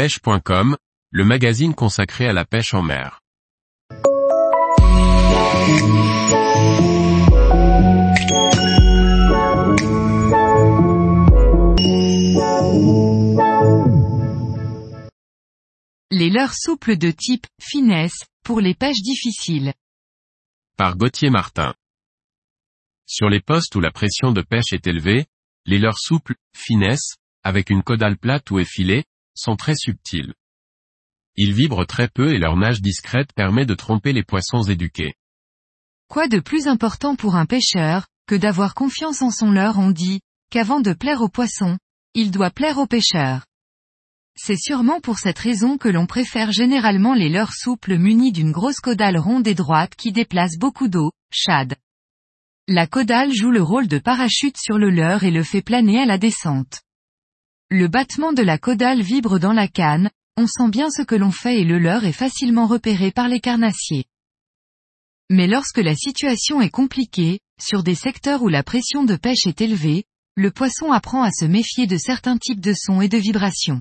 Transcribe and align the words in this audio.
pêche.com, 0.00 0.78
le 1.10 1.24
magazine 1.26 1.74
consacré 1.74 2.26
à 2.26 2.32
la 2.32 2.46
pêche 2.46 2.72
en 2.72 2.80
mer. 2.80 3.20
Les 16.10 16.30
leurres 16.30 16.54
souples 16.54 16.96
de 16.96 17.10
type 17.10 17.46
finesse 17.60 18.24
pour 18.42 18.62
les 18.62 18.74
pêches 18.74 19.02
difficiles. 19.02 19.74
Par 20.78 20.96
Gauthier 20.96 21.28
Martin. 21.28 21.74
Sur 23.04 23.28
les 23.28 23.40
postes 23.40 23.74
où 23.74 23.80
la 23.80 23.90
pression 23.90 24.32
de 24.32 24.40
pêche 24.40 24.72
est 24.72 24.86
élevée, 24.86 25.26
les 25.66 25.78
leurres 25.78 25.98
souples, 25.98 26.36
finesse, 26.56 27.16
avec 27.42 27.68
une 27.68 27.82
caudale 27.82 28.16
plate 28.16 28.50
ou 28.50 28.60
effilée, 28.60 29.04
sont 29.40 29.56
très 29.56 29.74
subtils. 29.74 30.34
Ils 31.36 31.54
vibrent 31.54 31.86
très 31.86 32.08
peu 32.08 32.34
et 32.34 32.38
leur 32.38 32.56
nage 32.56 32.80
discrète 32.80 33.32
permet 33.32 33.66
de 33.66 33.74
tromper 33.74 34.12
les 34.12 34.24
poissons 34.24 34.62
éduqués. 34.62 35.14
Quoi 36.08 36.28
de 36.28 36.40
plus 36.40 36.66
important 36.66 37.16
pour 37.16 37.36
un 37.36 37.46
pêcheur, 37.46 38.06
que 38.26 38.34
d'avoir 38.34 38.74
confiance 38.74 39.22
en 39.22 39.30
son 39.30 39.50
leurre 39.50 39.78
on 39.78 39.90
dit, 39.90 40.20
qu'avant 40.50 40.80
de 40.80 40.92
plaire 40.92 41.22
aux 41.22 41.28
poissons, 41.28 41.78
il 42.14 42.30
doit 42.30 42.50
plaire 42.50 42.78
aux 42.78 42.86
pêcheurs. 42.86 43.46
C'est 44.36 44.58
sûrement 44.58 45.00
pour 45.00 45.18
cette 45.18 45.38
raison 45.38 45.78
que 45.78 45.88
l'on 45.88 46.06
préfère 46.06 46.50
généralement 46.50 47.14
les 47.14 47.28
leurres 47.28 47.52
souples 47.52 47.98
munies 47.98 48.32
d'une 48.32 48.52
grosse 48.52 48.80
caudale 48.80 49.18
ronde 49.18 49.46
et 49.46 49.54
droite 49.54 49.94
qui 49.94 50.12
déplace 50.12 50.58
beaucoup 50.58 50.88
d'eau, 50.88 51.12
shad. 51.32 51.76
La 52.66 52.86
caudale 52.86 53.32
joue 53.32 53.50
le 53.50 53.62
rôle 53.62 53.88
de 53.88 53.98
parachute 53.98 54.56
sur 54.56 54.78
le 54.78 54.90
leurre 54.90 55.24
et 55.24 55.30
le 55.30 55.42
fait 55.42 55.62
planer 55.62 56.00
à 56.00 56.06
la 56.06 56.18
descente. 56.18 56.80
Le 57.72 57.86
battement 57.86 58.32
de 58.32 58.42
la 58.42 58.58
caudale 58.58 59.00
vibre 59.00 59.38
dans 59.38 59.52
la 59.52 59.68
canne, 59.68 60.10
on 60.36 60.48
sent 60.48 60.70
bien 60.70 60.90
ce 60.90 61.02
que 61.02 61.14
l'on 61.14 61.30
fait 61.30 61.60
et 61.60 61.64
le 61.64 61.78
leurre 61.78 62.04
est 62.04 62.10
facilement 62.10 62.66
repéré 62.66 63.12
par 63.12 63.28
les 63.28 63.38
carnassiers. 63.38 64.06
Mais 65.30 65.46
lorsque 65.46 65.78
la 65.78 65.94
situation 65.94 66.60
est 66.60 66.70
compliquée, 66.70 67.38
sur 67.62 67.84
des 67.84 67.94
secteurs 67.94 68.42
où 68.42 68.48
la 68.48 68.64
pression 68.64 69.04
de 69.04 69.14
pêche 69.14 69.46
est 69.46 69.60
élevée, 69.60 70.02
le 70.34 70.50
poisson 70.50 70.90
apprend 70.90 71.22
à 71.22 71.30
se 71.30 71.44
méfier 71.44 71.86
de 71.86 71.96
certains 71.96 72.38
types 72.38 72.60
de 72.60 72.74
sons 72.74 73.02
et 73.02 73.08
de 73.08 73.18
vibrations. 73.18 73.80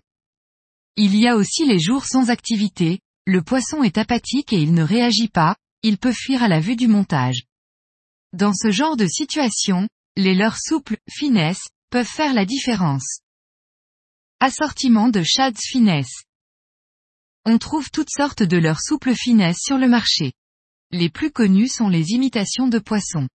Il 0.95 1.15
y 1.15 1.27
a 1.27 1.35
aussi 1.35 1.65
les 1.65 1.79
jours 1.79 2.05
sans 2.05 2.29
activité, 2.29 2.99
le 3.25 3.41
poisson 3.41 3.81
est 3.81 3.97
apathique 3.97 4.53
et 4.53 4.61
il 4.61 4.75
ne 4.75 4.83
réagit 4.83 5.29
pas, 5.29 5.55
il 5.81 5.97
peut 5.97 6.13
fuir 6.13 6.43
à 6.43 6.47
la 6.47 6.59
vue 6.59 6.75
du 6.75 6.87
montage. 6.87 7.45
Dans 8.33 8.53
ce 8.53 8.69
genre 8.69 8.97
de 8.97 9.07
situation, 9.07 9.87
les 10.15 10.35
leurres 10.35 10.59
souples, 10.59 10.97
finesse, 11.09 11.69
peuvent 11.89 12.05
faire 12.05 12.35
la 12.35 12.45
différence. 12.45 13.21
Assortiment 14.41 15.09
de 15.09 15.21
shads 15.21 15.59
finesse. 15.59 16.23
On 17.43 17.57
trouve 17.57 17.91
toutes 17.91 18.09
sortes 18.09 18.41
de 18.41 18.55
leurres 18.55 18.79
souples 18.79 19.13
finesse 19.13 19.57
sur 19.59 19.77
le 19.77 19.89
marché. 19.89 20.31
Les 20.91 21.09
plus 21.09 21.29
connus 21.29 21.67
sont 21.67 21.89
les 21.89 22.11
imitations 22.11 22.69
de 22.69 22.79
poissons. 22.79 23.27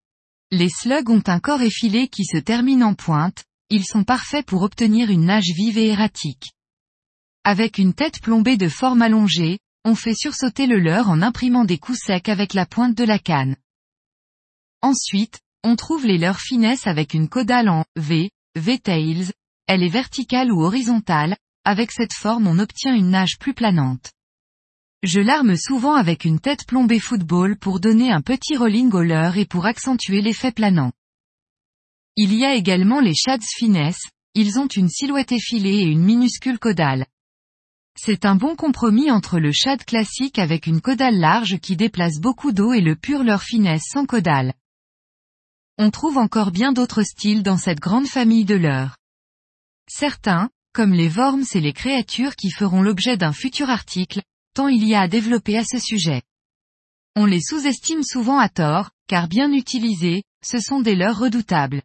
Les 0.49 0.69
slugs 0.69 1.09
ont 1.09 1.23
un 1.27 1.41
corps 1.41 1.61
effilé 1.61 2.07
qui 2.07 2.23
se 2.23 2.37
termine 2.37 2.85
en 2.85 2.93
pointe, 2.93 3.43
ils 3.69 3.83
sont 3.83 4.05
parfaits 4.05 4.45
pour 4.45 4.61
obtenir 4.61 5.09
une 5.09 5.25
nage 5.25 5.51
vive 5.53 5.77
et 5.77 5.87
erratique. 5.87 6.53
Avec 7.43 7.79
une 7.79 7.93
tête 7.93 8.21
plombée 8.21 8.55
de 8.55 8.69
forme 8.69 9.01
allongée, 9.01 9.59
on 9.83 9.95
fait 9.95 10.15
sursauter 10.15 10.67
le 10.67 10.79
leurre 10.79 11.09
en 11.09 11.21
imprimant 11.21 11.65
des 11.65 11.79
coups 11.79 11.99
secs 11.99 12.29
avec 12.29 12.53
la 12.53 12.65
pointe 12.65 12.95
de 12.95 13.03
la 13.03 13.19
canne. 13.19 13.57
Ensuite, 14.81 15.41
on 15.65 15.75
trouve 15.75 16.05
les 16.05 16.17
leurres 16.17 16.39
finesse 16.39 16.87
avec 16.87 17.13
une 17.13 17.27
caudale 17.27 17.67
en 17.67 17.83
V, 17.97 18.29
V-tails, 18.55 19.33
elle 19.67 19.83
est 19.83 19.89
verticale 19.89 20.51
ou 20.51 20.63
horizontale, 20.63 21.37
avec 21.65 21.91
cette 21.91 22.13
forme 22.13 22.47
on 22.47 22.59
obtient 22.59 22.95
une 22.95 23.09
nage 23.09 23.37
plus 23.39 23.53
planante. 23.53 24.11
Je 25.03 25.19
l'arme 25.19 25.55
souvent 25.57 25.95
avec 25.95 26.23
une 26.25 26.39
tête 26.39 26.65
plombée 26.65 26.99
football 26.99 27.57
pour 27.57 27.79
donner 27.79 28.11
un 28.11 28.21
petit 28.21 28.55
rolling 28.55 28.91
au 28.93 29.01
leurre 29.01 29.37
et 29.37 29.45
pour 29.45 29.65
accentuer 29.65 30.21
l'effet 30.21 30.51
planant. 30.51 30.91
Il 32.15 32.33
y 32.33 32.45
a 32.45 32.55
également 32.55 32.99
les 32.99 33.15
shads 33.15 33.39
finesse, 33.57 34.01
ils 34.33 34.59
ont 34.59 34.67
une 34.67 34.89
silhouette 34.89 35.31
effilée 35.31 35.81
et 35.81 35.87
une 35.87 36.03
minuscule 36.03 36.59
caudale. 36.59 37.05
C'est 37.95 38.25
un 38.25 38.35
bon 38.35 38.55
compromis 38.55 39.11
entre 39.11 39.39
le 39.39 39.51
shad 39.51 39.83
classique 39.83 40.39
avec 40.39 40.67
une 40.67 40.81
caudale 40.81 41.19
large 41.19 41.59
qui 41.59 41.75
déplace 41.75 42.19
beaucoup 42.19 42.51
d'eau 42.51 42.73
et 42.73 42.81
le 42.81 42.95
pur 42.95 43.23
leur 43.23 43.43
finesse 43.43 43.83
sans 43.91 44.05
caudale. 44.05 44.53
On 45.77 45.91
trouve 45.91 46.17
encore 46.17 46.51
bien 46.51 46.71
d'autres 46.71 47.03
styles 47.03 47.43
dans 47.43 47.57
cette 47.57 47.79
grande 47.79 48.07
famille 48.07 48.45
de 48.45 48.55
leurres. 48.55 48.95
Certains, 49.87 50.49
comme 50.73 50.93
les 50.93 51.09
worms 51.09 51.45
et 51.53 51.61
les 51.61 51.73
créatures 51.73 52.35
qui 52.35 52.49
feront 52.49 52.81
l'objet 52.81 53.17
d'un 53.17 53.33
futur 53.33 53.69
article, 53.69 54.21
tant 54.53 54.67
il 54.67 54.83
y 54.87 54.95
a 54.95 55.01
à 55.01 55.07
développer 55.07 55.57
à 55.57 55.63
ce 55.63 55.79
sujet. 55.79 56.23
On 57.15 57.25
les 57.25 57.41
sous-estime 57.41 58.03
souvent 58.03 58.39
à 58.39 58.49
tort, 58.49 58.89
car 59.07 59.27
bien 59.27 59.51
utilisés, 59.51 60.23
ce 60.43 60.59
sont 60.59 60.81
des 60.81 60.95
leurres 60.95 61.19
redoutables. 61.19 61.83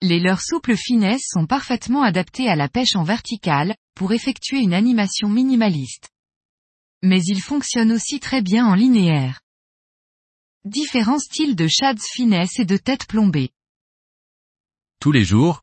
Les 0.00 0.20
leurres 0.20 0.42
souples 0.42 0.76
finesse 0.76 1.24
sont 1.28 1.46
parfaitement 1.46 2.02
adaptés 2.02 2.48
à 2.48 2.56
la 2.56 2.68
pêche 2.68 2.94
en 2.94 3.02
verticale, 3.02 3.76
pour 3.94 4.12
effectuer 4.12 4.60
une 4.60 4.74
animation 4.74 5.28
minimaliste. 5.28 6.10
Mais 7.02 7.20
ils 7.24 7.42
fonctionnent 7.42 7.92
aussi 7.92 8.20
très 8.20 8.40
bien 8.40 8.64
en 8.66 8.74
linéaire. 8.74 9.40
Différents 10.64 11.18
styles 11.18 11.56
de 11.56 11.66
shads 11.66 12.00
finesse 12.12 12.58
et 12.58 12.64
de 12.64 12.76
tête 12.76 13.06
plombée. 13.06 13.50
Tous 15.00 15.12
les 15.12 15.24
jours, 15.24 15.62